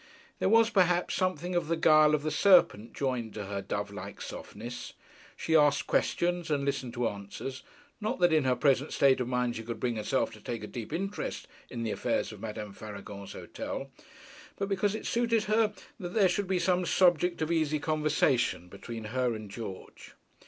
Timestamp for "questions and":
5.85-6.65